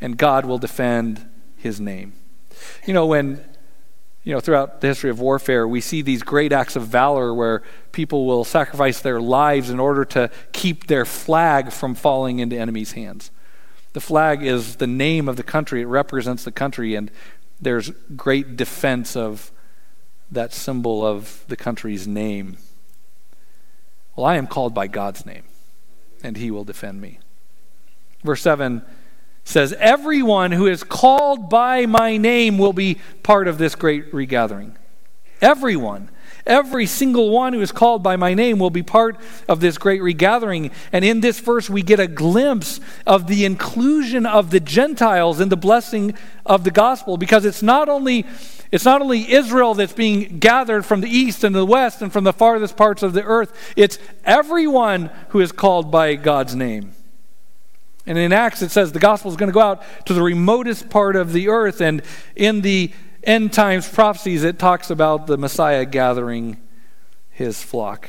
[0.00, 2.14] and God will defend his name.
[2.86, 3.44] You know, when,
[4.22, 7.62] you know, throughout the history of warfare, we see these great acts of valor where
[7.92, 12.92] people will sacrifice their lives in order to keep their flag from falling into enemies'
[12.92, 13.30] hands.
[13.92, 17.10] The flag is the name of the country, it represents the country, and
[17.60, 19.52] there's great defense of
[20.30, 22.58] that symbol of the country's name.
[24.16, 25.44] Well, I am called by God's name,
[26.22, 27.18] and he will defend me.
[28.22, 28.82] Verse 7
[29.44, 34.76] says, Everyone who is called by my name will be part of this great regathering.
[35.40, 36.10] Everyone.
[36.50, 39.16] Every single one who is called by my name will be part
[39.48, 40.72] of this great regathering.
[40.90, 45.48] And in this verse, we get a glimpse of the inclusion of the Gentiles in
[45.48, 46.12] the blessing
[46.44, 48.26] of the gospel because it's not only.
[48.72, 52.22] It's not only Israel that's being gathered from the east and the west and from
[52.22, 56.92] the farthest parts of the earth, it's everyone who is called by God's name.
[58.06, 60.88] And in Acts, it says the gospel is going to go out to the remotest
[60.88, 61.80] part of the earth.
[61.80, 62.02] And
[62.36, 62.92] in the
[63.22, 66.60] end times prophecies, it talks about the Messiah gathering
[67.30, 68.08] his flock.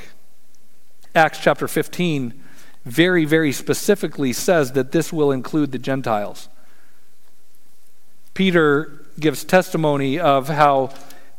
[1.13, 2.41] Acts chapter 15
[2.85, 6.49] very, very specifically says that this will include the Gentiles.
[8.33, 10.89] Peter gives testimony of how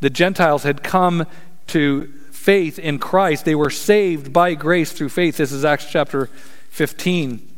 [0.01, 1.27] the Gentiles had come
[1.68, 3.45] to faith in Christ.
[3.45, 5.37] They were saved by grace through faith.
[5.37, 6.27] This is Acts chapter
[6.70, 7.49] 15.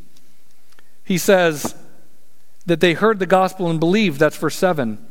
[1.03, 1.75] He says
[2.65, 4.19] that they heard the gospel and believed.
[4.19, 5.05] That's verse 7.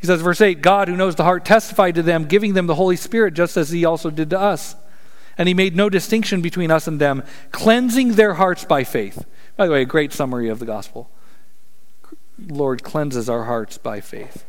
[0.00, 2.74] He says, verse 8 God, who knows the heart, testified to them, giving them the
[2.74, 4.76] Holy Spirit, just as he also did to us.
[5.38, 7.22] And he made no distinction between us and them,
[7.52, 9.24] cleansing their hearts by faith.
[9.56, 11.10] By the way, a great summary of the gospel.
[12.38, 14.44] Lord cleanses our hearts by faith.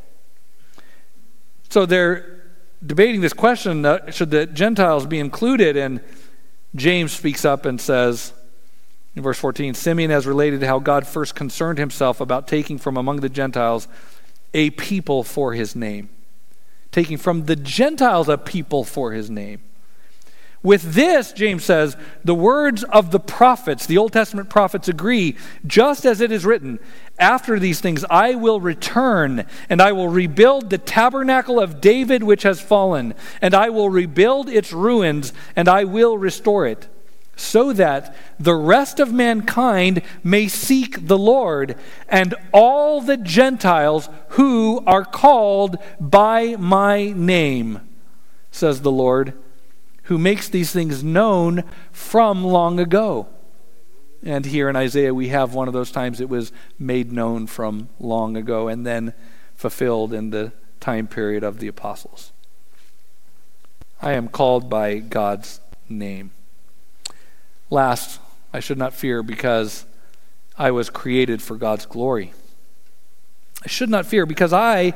[1.69, 2.43] So they're
[2.85, 5.75] debating this question uh, should the Gentiles be included?
[5.77, 6.01] And
[6.75, 8.33] James speaks up and says,
[9.15, 13.21] in verse 14, Simeon has related how God first concerned himself about taking from among
[13.21, 13.87] the Gentiles
[14.53, 16.09] a people for his name.
[16.91, 19.61] Taking from the Gentiles a people for his name.
[20.63, 26.03] With this, James says, the words of the prophets, the Old Testament prophets agree, just
[26.03, 26.79] as it is written,
[27.19, 32.43] after these things I will return, and I will rebuild the tabernacle of David which
[32.43, 36.89] has fallen, and I will rebuild its ruins, and I will restore it
[37.37, 41.77] so that the rest of mankind may seek the Lord
[42.09, 47.87] and all the Gentiles who are called by my name,
[48.51, 49.33] says the Lord,
[50.03, 53.27] who makes these things known from long ago.
[54.23, 57.89] And here in Isaiah, we have one of those times it was made known from
[57.99, 59.13] long ago and then
[59.55, 62.31] fulfilled in the time period of the apostles.
[64.01, 66.31] I am called by God's name.
[67.69, 68.19] Last,
[68.53, 69.85] I should not fear because
[70.57, 72.33] I was created for God's glory.
[73.63, 74.93] I should not fear because I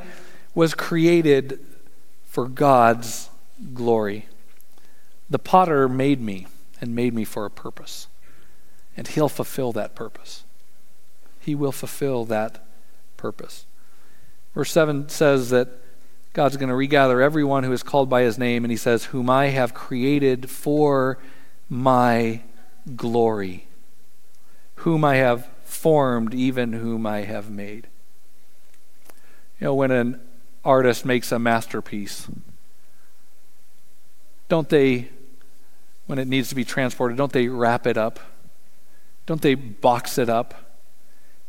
[0.55, 1.59] was created
[2.25, 3.29] for God's
[3.73, 4.27] glory.
[5.29, 6.47] The potter made me
[6.79, 8.07] and made me for a purpose,
[8.97, 10.43] and he'll fulfill that purpose.
[11.39, 12.65] He will fulfill that
[13.17, 13.65] purpose.
[14.53, 15.69] Verse 7 says that
[16.33, 19.29] God's going to regather everyone who is called by his name, and he says, Whom
[19.29, 21.17] I have created for
[21.69, 22.41] my
[22.95, 23.67] glory,
[24.75, 27.87] whom I have formed, even whom I have made.
[29.59, 30.19] You know, when an
[30.65, 32.27] artist makes a masterpiece,
[34.47, 35.09] don't they,
[36.07, 38.19] when it needs to be transported, don't they wrap it up?
[39.25, 40.75] Don't they box it up?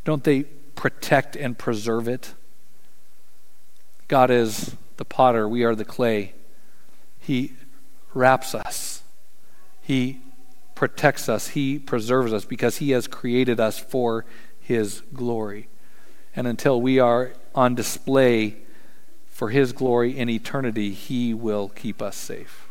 [0.05, 0.43] Don't they
[0.75, 2.33] protect and preserve it?
[4.07, 6.33] God is the potter, we are the clay.
[7.19, 7.53] He
[8.13, 9.01] wraps us,
[9.81, 10.21] He
[10.83, 14.25] protects us, He preserves us because He has created us for
[14.59, 15.69] His glory.
[16.35, 18.57] And until we are on display
[19.25, 22.67] for His glory in eternity, He will keep us safe.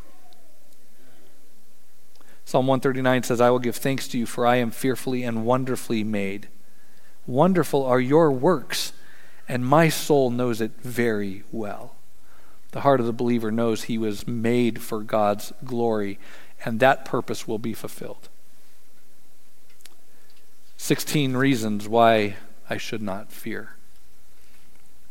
[2.44, 6.04] Psalm 139 says, I will give thanks to you, for I am fearfully and wonderfully
[6.04, 6.48] made.
[7.26, 8.92] Wonderful are your works,
[9.48, 11.94] and my soul knows it very well.
[12.72, 16.18] The heart of the believer knows he was made for God's glory
[16.64, 18.28] and that purpose will be fulfilled.
[20.76, 22.36] 16 reasons why
[22.68, 23.76] I should not fear.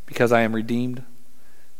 [0.06, 1.04] Because I am redeemed,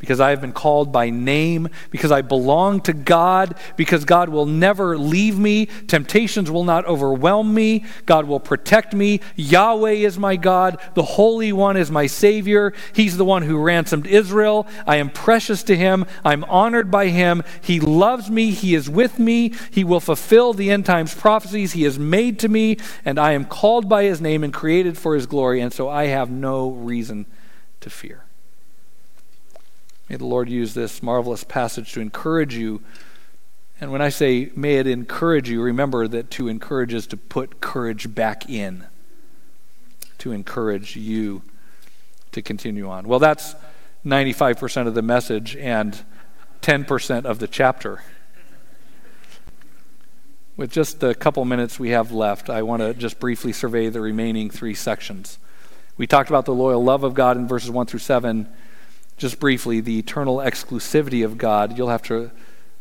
[0.02, 4.46] because I have been called by name, because I belong to God, because God will
[4.46, 5.66] never leave me.
[5.86, 7.84] Temptations will not overwhelm me.
[8.04, 9.20] God will protect me.
[9.36, 10.80] Yahweh is my God.
[10.94, 12.72] The Holy One is my Savior.
[12.92, 14.66] He's the one who ransomed Israel.
[14.88, 16.04] I am precious to Him.
[16.24, 17.44] I'm honored by Him.
[17.60, 18.50] He loves me.
[18.50, 19.54] He is with me.
[19.70, 23.44] He will fulfill the end times prophecies He has made to me, and I am
[23.44, 27.26] called by His name and created for His glory, and so I have no reason
[27.82, 28.24] to fear.
[30.12, 32.82] May the Lord use this marvelous passage to encourage you.
[33.80, 37.62] And when I say may it encourage you, remember that to encourage is to put
[37.62, 38.84] courage back in,
[40.18, 41.40] to encourage you
[42.32, 43.08] to continue on.
[43.08, 43.54] Well, that's
[44.04, 46.04] 95% of the message and
[46.60, 48.04] 10% of the chapter.
[50.58, 54.02] With just a couple minutes we have left, I want to just briefly survey the
[54.02, 55.38] remaining three sections.
[55.96, 58.46] We talked about the loyal love of God in verses 1 through 7
[59.22, 61.78] just briefly, the eternal exclusivity of God.
[61.78, 62.32] You'll have to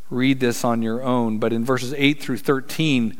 [0.09, 1.37] read this on your own.
[1.37, 3.15] But in verses 8 through 13,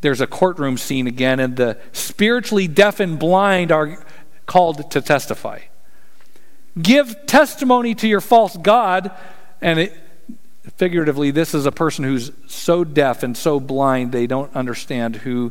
[0.00, 4.06] there's a courtroom scene again, and the spiritually deaf and blind are
[4.46, 5.62] called to testify.
[6.80, 9.10] Give testimony to your false God,
[9.60, 9.94] and it,
[10.76, 15.50] figuratively, this is a person who's so deaf and so blind they don't understand who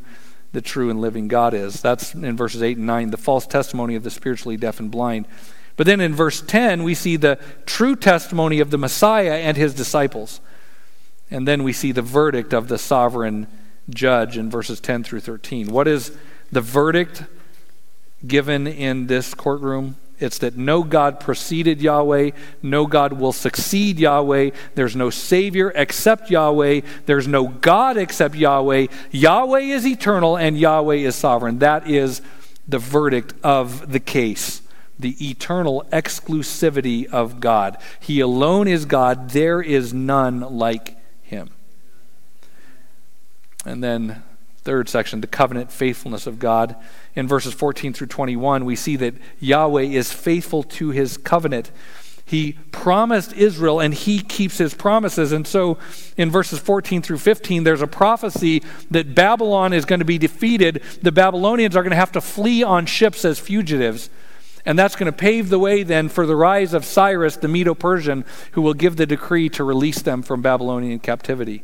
[0.53, 1.81] the true and living God is.
[1.81, 5.27] That's in verses 8 and 9, the false testimony of the spiritually deaf and blind.
[5.77, 9.73] But then in verse 10, we see the true testimony of the Messiah and his
[9.73, 10.39] disciples.
[11.29, 13.47] And then we see the verdict of the sovereign
[13.89, 15.71] judge in verses 10 through 13.
[15.71, 16.15] What is
[16.51, 17.23] the verdict
[18.25, 19.97] given in this courtroom?
[20.17, 26.31] It's that no God preceded Yahweh, no God will succeed Yahweh, there's no Savior except
[26.31, 28.87] Yahweh, there's no God except Yahweh.
[29.11, 31.59] Yahweh is eternal and Yahweh is sovereign.
[31.59, 32.21] That is
[32.65, 34.61] the verdict of the case
[34.99, 37.77] the eternal exclusivity of God.
[37.99, 41.49] He alone is God, there is none like him.
[43.65, 44.23] And then,
[44.63, 46.75] third section, the covenant faithfulness of God.
[47.15, 51.71] In verses 14 through 21, we see that Yahweh is faithful to his covenant.
[52.27, 55.31] He promised Israel and he keeps his promises.
[55.31, 55.77] And so
[56.17, 60.81] in verses 14 through 15, there's a prophecy that Babylon is going to be defeated.
[61.03, 64.09] The Babylonians are going to have to flee on ships as fugitives.
[64.65, 67.75] And that's going to pave the way then for the rise of Cyrus, the Medo
[67.75, 71.63] Persian, who will give the decree to release them from Babylonian captivity.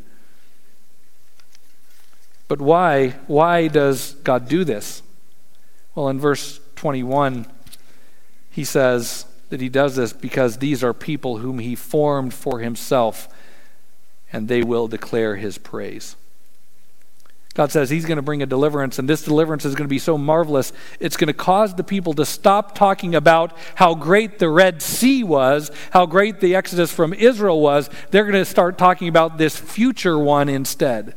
[2.48, 3.16] But why?
[3.28, 5.02] Why does God do this?
[5.96, 7.48] Well, in verse 21,
[8.52, 13.28] he says that he does this because these are people whom he formed for himself,
[14.32, 16.16] and they will declare his praise.
[17.54, 20.00] God says He's going to bring a deliverance, and this deliverance is going to be
[20.00, 24.50] so marvelous, it's going to cause the people to stop talking about how great the
[24.50, 27.90] Red Sea was, how great the Exodus from Israel was.
[28.12, 31.16] They're going to start talking about this future one instead.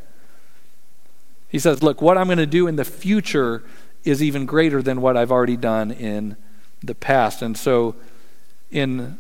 [1.49, 3.63] He says, Look, what I'm going to do in the future
[4.03, 6.37] is even greater than what I've already done in
[6.83, 7.43] the past.
[7.43, 7.95] And so
[8.71, 9.19] in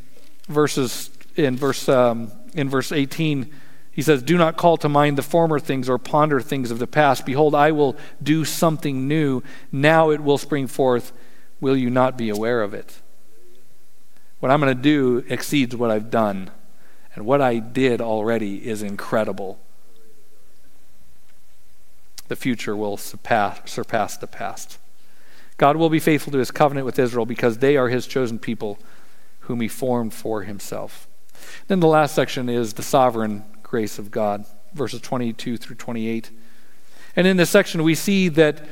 [0.49, 3.51] verses, in verse, um, in verse 18,
[3.95, 6.87] he says, Do not call to mind the former things or ponder things of the
[6.87, 7.25] past.
[7.25, 9.43] Behold, I will do something new.
[9.71, 11.13] Now it will spring forth.
[11.61, 13.01] Will you not be aware of it?
[14.41, 16.51] What I'm going to do exceeds what I've done.
[17.15, 19.61] And what I did already is incredible.
[22.27, 24.79] The future will surpass, surpass the past.
[25.57, 28.81] God will be faithful to his covenant with Israel because they are his chosen people
[29.41, 31.07] whom he formed for himself.
[31.69, 36.31] Then the last section is the sovereign grace of God, verses 22 through 28.
[37.17, 38.65] And in this section, we see that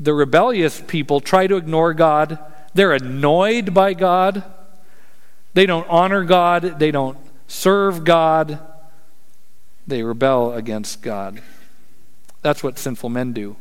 [0.00, 2.38] the rebellious people try to ignore God.
[2.74, 4.42] They're annoyed by God.
[5.54, 6.80] They don't honor God.
[6.80, 7.16] They don't
[7.46, 8.58] serve God.
[9.86, 11.40] They rebel against God.
[12.42, 13.56] That's what sinful men do.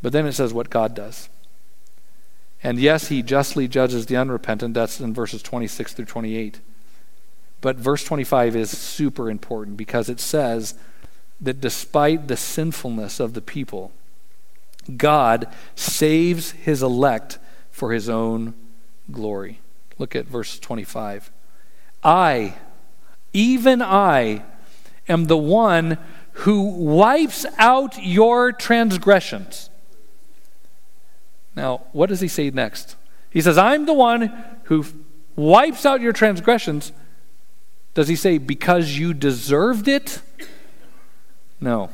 [0.00, 1.28] But then it says what God does.
[2.62, 4.74] And yes, he justly judges the unrepentant.
[4.74, 6.60] That's in verses 26 through 28.
[7.62, 10.74] But verse 25 is super important because it says
[11.40, 13.92] that despite the sinfulness of the people,
[14.96, 15.46] God
[15.76, 17.38] saves his elect
[17.70, 18.54] for his own
[19.10, 19.60] glory.
[19.96, 21.30] Look at verse 25.
[22.02, 22.54] I,
[23.32, 24.42] even I,
[25.08, 25.98] am the one
[26.32, 29.70] who wipes out your transgressions.
[31.54, 32.96] Now, what does he say next?
[33.30, 34.32] He says, I'm the one
[34.64, 34.84] who
[35.36, 36.90] wipes out your transgressions
[37.94, 40.22] does he say, because you deserved it?
[41.60, 41.90] No.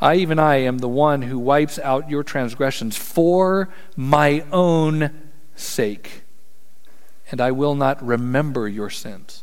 [0.00, 5.10] I, even I, am the one who wipes out your transgressions for my own
[5.56, 6.22] sake,
[7.32, 9.42] and I will not remember your sins.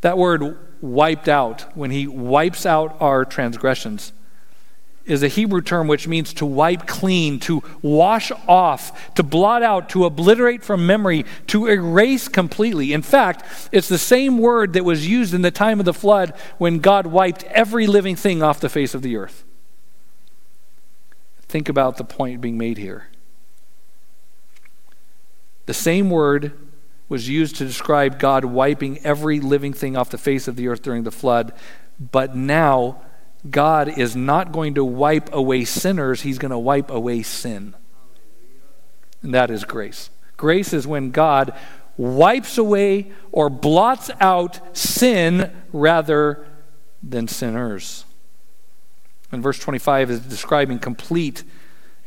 [0.00, 4.12] That word wiped out, when he wipes out our transgressions,
[5.04, 9.88] is a Hebrew term which means to wipe clean, to wash off, to blot out,
[9.90, 12.92] to obliterate from memory, to erase completely.
[12.92, 16.34] In fact, it's the same word that was used in the time of the flood
[16.58, 19.44] when God wiped every living thing off the face of the earth.
[21.42, 23.08] Think about the point being made here.
[25.66, 26.52] The same word
[27.08, 30.82] was used to describe God wiping every living thing off the face of the earth
[30.82, 31.52] during the flood,
[32.00, 33.02] but now
[33.50, 37.74] God is not going to wipe away sinners, He's going to wipe away sin.
[39.22, 40.10] And that is grace.
[40.36, 41.54] Grace is when God
[41.96, 46.46] wipes away or blots out sin rather
[47.02, 48.04] than sinners.
[49.30, 51.44] And verse 25 is describing complete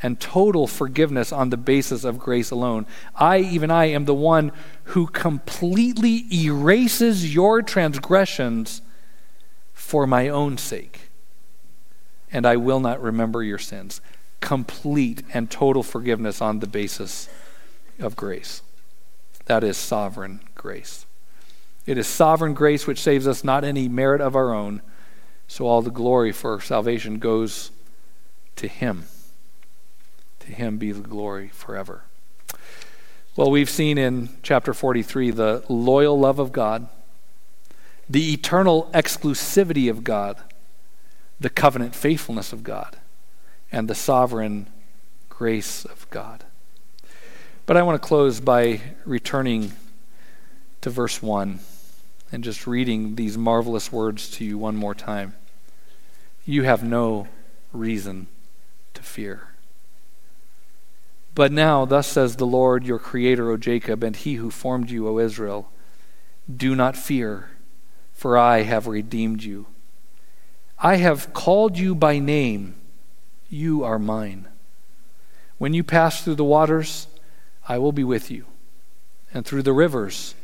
[0.03, 2.85] and total forgiveness on the basis of grace alone.
[3.15, 4.51] I, even I, am the one
[4.85, 8.81] who completely erases your transgressions
[9.73, 11.04] for my own sake
[12.35, 14.01] and I will not remember your sins.
[14.41, 17.29] Complete and total forgiveness on the basis
[17.97, 18.61] of grace.
[19.45, 21.05] That is sovereign grace.
[21.85, 24.81] It is sovereign grace which saves us, not any merit of our own.
[25.47, 27.71] So all the glory for salvation goes
[28.57, 29.05] to Him.
[30.41, 32.03] To Him be the glory forever.
[33.37, 36.89] Well, we've seen in chapter 43 the loyal love of God,
[38.09, 40.41] the eternal exclusivity of God
[41.39, 42.97] the covenant faithfulness of God
[43.71, 44.67] and the sovereign
[45.29, 46.45] grace of God.
[47.65, 49.73] But I want to close by returning
[50.81, 51.59] to verse 1
[52.31, 55.33] and just reading these marvelous words to you one more time.
[56.45, 57.27] You have no
[57.73, 58.27] reason
[58.93, 59.49] to fear.
[61.33, 65.07] But now, thus says the Lord, your Creator, O Jacob, and He who formed you,
[65.07, 65.69] O Israel,
[66.53, 67.49] do not fear,
[68.13, 69.65] for I have redeemed you.
[70.77, 72.75] I have called you by name,
[73.49, 74.47] you are mine.
[75.57, 77.07] When you pass through the waters,
[77.67, 78.45] I will be with you,
[79.33, 80.35] and through the rivers,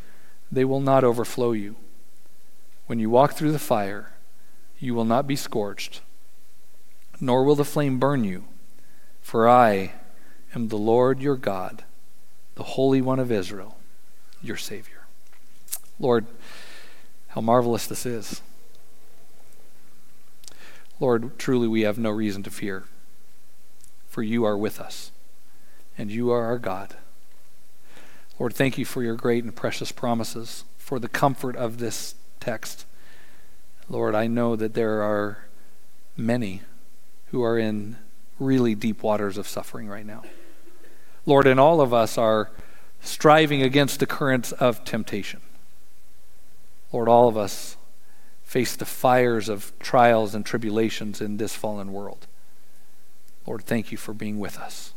[0.52, 1.76] they will not overflow you.
[2.88, 4.14] When you walk through the fire,
[4.80, 6.02] you will not be scorched,
[7.20, 8.46] nor will the flame burn you,
[9.22, 9.94] for I
[10.56, 11.84] am the Lord your God,
[12.56, 13.78] the Holy One of Israel,
[14.42, 15.06] your Savior.
[16.00, 16.26] Lord,
[17.30, 18.42] how marvelous this is.
[21.02, 22.86] Lord, truly we have no reason to fear,
[24.08, 25.12] for you are with us,
[25.98, 26.96] and you are our God.
[28.40, 32.86] Lord, thank you for your great and precious promises, for the comfort of this text.
[33.90, 35.46] Lord, I know that there are
[36.16, 36.62] many
[37.32, 37.98] who are in
[38.38, 40.22] really deep waters of suffering right now.
[41.26, 42.52] Lord, and all of us are
[43.02, 45.42] striving against the currents of temptation.
[46.92, 47.76] Lord, all of us
[48.52, 52.28] face the fires of trials and tribulations in this fallen world.
[53.48, 54.94] Lord, thank you for being with us.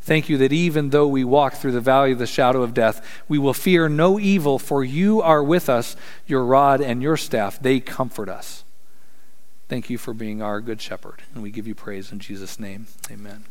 [0.00, 3.04] Thank you that even though we walk through the valley of the shadow of death,
[3.26, 5.96] we will fear no evil, for you are with us.
[6.28, 8.62] Your rod and your staff, they comfort us.
[9.68, 12.86] Thank you for being our good shepherd, and we give you praise in Jesus' name.
[13.10, 13.46] Amen.